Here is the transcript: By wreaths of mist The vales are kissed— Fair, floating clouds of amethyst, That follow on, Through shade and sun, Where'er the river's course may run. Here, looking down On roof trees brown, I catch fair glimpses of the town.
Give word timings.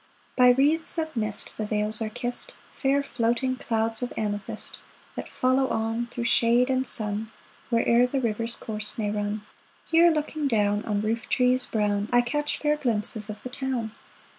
By 0.35 0.49
wreaths 0.49 0.97
of 0.97 1.15
mist 1.15 1.55
The 1.59 1.67
vales 1.67 2.01
are 2.01 2.09
kissed— 2.09 2.55
Fair, 2.73 3.03
floating 3.03 3.55
clouds 3.55 4.01
of 4.01 4.11
amethyst, 4.17 4.79
That 5.13 5.29
follow 5.29 5.67
on, 5.67 6.07
Through 6.07 6.23
shade 6.23 6.71
and 6.71 6.87
sun, 6.87 7.29
Where'er 7.69 8.07
the 8.07 8.19
river's 8.19 8.55
course 8.55 8.97
may 8.97 9.11
run. 9.11 9.43
Here, 9.85 10.09
looking 10.09 10.47
down 10.47 10.83
On 10.85 11.01
roof 11.03 11.29
trees 11.29 11.67
brown, 11.67 12.09
I 12.11 12.21
catch 12.21 12.57
fair 12.57 12.77
glimpses 12.77 13.29
of 13.29 13.43
the 13.43 13.49
town. 13.49 13.91